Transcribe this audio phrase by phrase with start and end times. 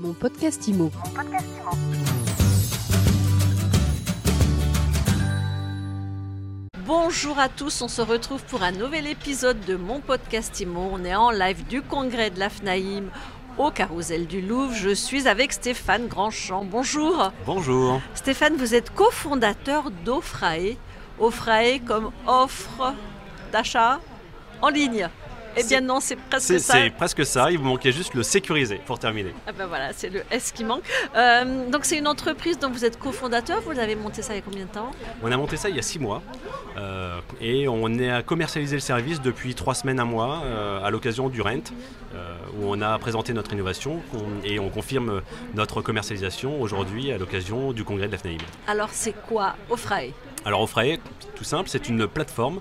[0.00, 0.90] Mon podcast IMO.
[6.86, 10.88] Bonjour à tous, on se retrouve pour un nouvel épisode de mon podcast IMO.
[10.90, 13.10] On est en live du congrès de l'AFNAIM
[13.58, 14.72] au Carousel du Louvre.
[14.72, 16.64] Je suis avec Stéphane Grandchamp.
[16.64, 17.30] Bonjour.
[17.44, 18.00] Bonjour.
[18.14, 20.78] Stéphane, vous êtes cofondateur d'Offrae.
[21.18, 22.94] Offrae comme offre
[23.52, 24.00] d'achat
[24.62, 25.10] en ligne.
[25.56, 26.74] Eh bien non, c'est presque ça.
[26.74, 29.34] c'est presque ça, il vous manquait juste le sécuriser pour terminer.
[29.46, 30.84] Ah ben voilà, c'est le S qui manque.
[31.16, 33.60] Euh, donc c'est une entreprise dont vous êtes cofondateur.
[33.62, 34.90] Vous avez monté ça il y a combien de temps?
[35.22, 36.22] On a monté ça il y a six mois
[36.76, 40.90] euh, et on est à commercialiser le service depuis trois semaines, un mois, euh, à
[40.90, 41.72] l'occasion du Rent,
[42.58, 44.02] où on a présenté notre innovation
[44.44, 45.22] et on confirme
[45.54, 48.38] notre commercialisation aujourd'hui à l'occasion du congrès de l'AFNAIM.
[48.66, 50.12] Alors c'est quoi Offrae
[50.44, 50.98] Alors Offrae,
[51.36, 52.60] tout simple, c'est une plateforme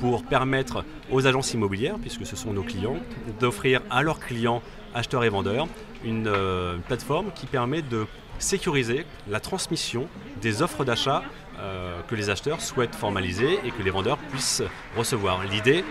[0.00, 2.96] pour permettre aux agences immobilières, puisque ce sont nos clients,
[3.40, 4.62] d'offrir à leurs clients,
[4.94, 5.66] acheteurs et vendeurs,
[6.04, 8.06] une, euh, plateforme qui permet de
[8.38, 10.06] sécuriser la transmission
[10.40, 11.22] des offres d'achat
[11.58, 14.62] euh, que les acheteurs souhaitent formaliser et que les vendeurs puissent
[14.96, 15.42] recevoir.
[15.44, 15.84] L'idée,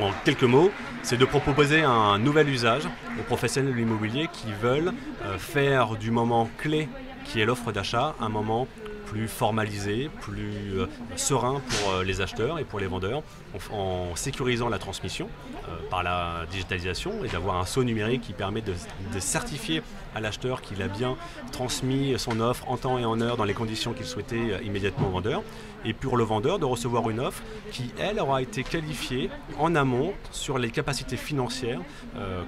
[0.00, 2.82] en quelques mots, c'est de proposer un nouvel usage
[3.20, 4.92] aux professionnels de l'immobilier qui veulent
[5.24, 6.88] euh, faire du moment clé
[7.24, 8.66] qui est l'offre d'achat un moment
[9.06, 10.86] plus formalisé, plus euh,
[11.16, 13.22] serein pour euh, les acheteurs et pour les vendeurs,
[13.70, 15.28] en, sécurisant la transmission
[15.68, 18.72] euh, par la digitalisation et d'avoir un saut numérique qui permet de,
[19.18, 19.82] certifier
[20.14, 21.16] à l'acheteur qu'il a bien
[21.52, 25.10] transmis son offre en temps et en heure dans les conditions qu'il souhaitait immédiatement au
[25.10, 25.42] vendeur,
[25.84, 30.12] et pour le vendeur de recevoir une offre qui, elle, aura été qualifiée en amont
[30.30, 31.80] sur les capacités financières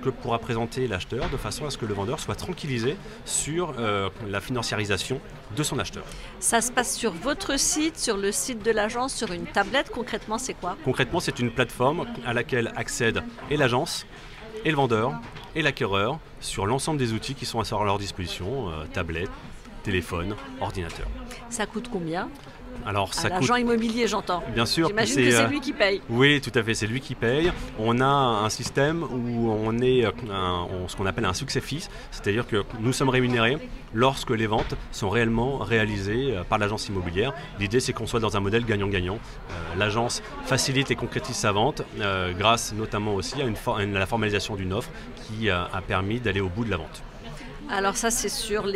[0.02, 3.74] que pourra présenter l'acheteur, de façon à ce que le vendeur soit tranquillisé sur
[4.28, 5.20] la financiarisation
[5.56, 6.04] de son acheteur.
[6.60, 9.90] Se passe sur votre site, sur le site de l'agence, sur une tablette.
[9.90, 10.76] Concrètement, c'est quoi?
[10.84, 14.06] Concrètement, c'est une plateforme à laquelle accèdent et l'agence,
[14.64, 15.12] et le vendeur,
[15.54, 19.30] et l'acquéreur sur l'ensemble des outils qui sont à leur disposition, euh, tablette,
[19.82, 21.06] téléphone, ordinateur.
[21.50, 22.28] Ça coûte combien?
[22.86, 24.42] Alors À ça coûte l'agent immobilier, j'entends.
[24.54, 26.00] bien sûr J'imagine c'est, que c'est euh, lui qui paye.
[26.10, 27.50] Oui, tout à fait, c'est lui qui paye.
[27.78, 31.60] On a un système où on est euh, un- on- ce qu'on appelle un succès
[31.60, 33.56] fils, c'est-à-dire que nous sommes rémunérés
[33.94, 37.32] lorsque les ventes sont réellement réalisées euh, par l'agence immobilière.
[37.58, 39.14] L'idée, c'est qu'on soit dans un modèle gagnant-gagnant.
[39.16, 43.84] Euh, L'agence facilite et concrétise sa vente euh, grâce notamment aussi à, une for- à
[43.84, 44.90] la formalisation d'une offre
[45.26, 47.02] qui euh, a permis d'aller au bout de la vente.
[47.70, 48.66] Alors ça, c'est sur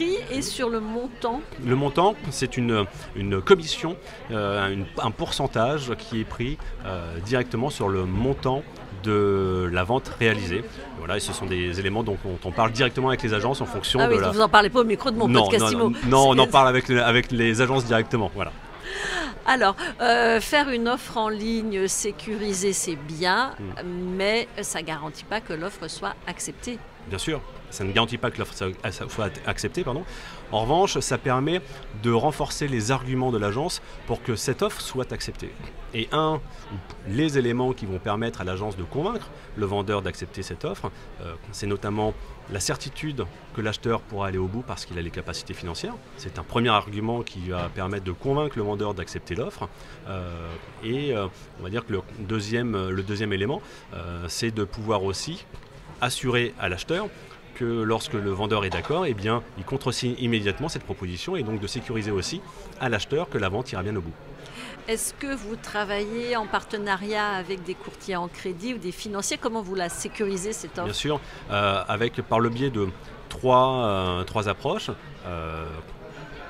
[0.00, 1.40] et sur le montant.
[1.64, 2.84] Le montant, c'est une,
[3.16, 3.96] une commission,
[4.30, 8.62] euh, une- un pourcentage qui est pris euh, directement sur le montant
[9.02, 10.64] de la vente réalisée.
[10.98, 13.66] Voilà, et ce sont des éléments dont on, on parle directement avec les agences en
[13.66, 14.30] fonction Ah de oui, la...
[14.30, 16.46] vous en parlez pas au micro de mon non, podcast non, non, non, on en
[16.56, 18.30] parle avec, avec les agences directement.
[18.34, 18.52] Voilà.
[19.46, 23.86] Alors, euh, faire une offre en ligne sécurisée, c'est bien, Mm.
[24.16, 26.78] mais ça garantit pas que l'offre soit acceptée.
[27.08, 29.84] Bien sûr, ça ne garantit pas que l'offre soit- soit acceptée.
[30.52, 31.60] En revanche, ça permet
[32.02, 35.50] de renforcer les arguments de l'agence pour que cette offre soit acceptée.
[35.92, 36.40] Et un,
[37.08, 41.34] les éléments qui vont permettre à l'agence de convaincre le vendeur d'accepter cette offre, euh,
[41.52, 42.14] c'est notamment
[42.52, 45.94] la certitude que l'acheteur pourra aller au bout parce qu'il a les capacités financières.
[46.16, 49.68] C'est un premier argument qui va permettre de convaincre le vendeur d'accepter l'offre.
[50.08, 50.48] Euh,
[50.82, 51.26] et euh,
[51.60, 53.60] on va dire que le deuxième, élément,
[53.94, 55.44] euh, c'est de pouvoir aussi
[56.04, 57.08] assurer à l'acheteur
[57.54, 61.60] que lorsque le vendeur est d'accord, eh bien, il contresigne immédiatement cette proposition et donc
[61.60, 62.40] de sécuriser aussi
[62.80, 64.12] à l'acheteur que la vente ira bien au bout.
[64.86, 69.38] Est-ce que vous travaillez en partenariat avec des courtiers en crédit ou des financiers?
[69.40, 70.84] Comment vous la sécurisez cette offre?
[70.84, 71.20] Bien sûr,
[71.50, 72.88] euh, avec par le biais de
[73.30, 74.90] trois, euh, trois approches,
[75.26, 75.64] euh,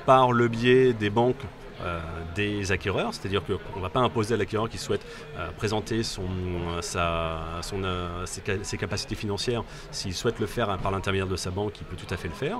[0.05, 1.45] par le biais des banques.
[1.81, 1.99] Euh,
[2.35, 5.05] des acquéreurs, c'est-à-dire qu'on ne va pas imposer à l'acquéreur qui souhaite
[5.37, 11.51] euh, présenter euh, ses, ses capacités financières, s'il souhaite le faire par l'intermédiaire de sa
[11.51, 12.59] banque, il peut tout à fait le faire.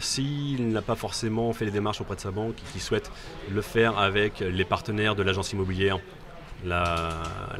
[0.00, 3.10] S'il n'a pas forcément fait les démarches auprès de sa banque et qu'il souhaite
[3.50, 5.98] le faire avec les partenaires de l'agence immobilière,
[6.64, 7.10] la,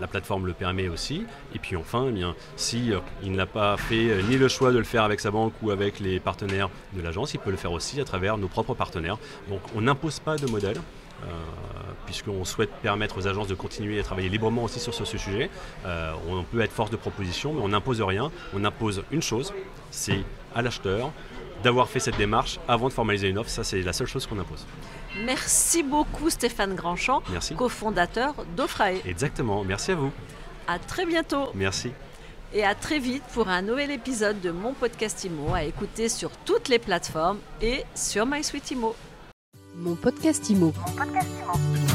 [0.00, 1.24] la plateforme le permet aussi.
[1.54, 4.72] Et puis enfin, eh bien, si euh, il n'a pas fait euh, ni le choix
[4.72, 7.56] de le faire avec sa banque ou avec les partenaires de l'agence, il peut le
[7.56, 9.18] faire aussi à travers nos propres partenaires.
[9.48, 10.78] Donc on n'impose pas de modèle.
[11.24, 11.26] euh,
[12.06, 15.50] puisqu'on souhaite permettre aux agences de continuer à travailler librement aussi sur ce sujet.
[16.28, 18.30] On peut être force de proposition, mais on n'impose rien.
[18.54, 19.52] On impose une chose,
[19.90, 20.24] c'est
[20.54, 21.10] à l'acheteur
[21.62, 23.50] d'avoir fait cette démarche avant de formaliser une offre.
[23.50, 24.64] Ça, c'est la seule chose qu'on impose.
[25.24, 27.54] Merci beaucoup Stéphane Grandchamp, Merci.
[27.54, 28.98] cofondateur d'Offrae.
[29.06, 29.64] Exactement.
[29.64, 30.12] Merci à vous.
[30.66, 31.92] À très bientôt Merci.
[32.52, 36.30] et à très vite pour un nouvel épisode de mon podcast IMO à écouter sur
[36.44, 38.94] toutes les plateformes et sur MySuite IMO.
[39.76, 40.72] Mon podcast IMO.
[40.86, 41.87] Mon podcast Imo.